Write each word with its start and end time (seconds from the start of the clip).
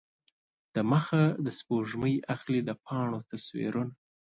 دمخه 0.75 1.23
د 1.45 1.47
سپوږمۍ 1.59 2.15
اخلي 2.35 2.61
د 2.65 2.69
پاڼو 2.85 3.19
تصویرونه 3.31 3.93